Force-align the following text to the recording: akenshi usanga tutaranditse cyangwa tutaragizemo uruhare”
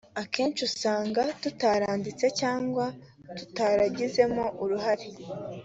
akenshi 0.21 0.61
usanga 0.69 1.21
tutaranditse 1.41 2.25
cyangwa 2.39 2.85
tutaragizemo 3.37 4.43
uruhare” 4.63 5.07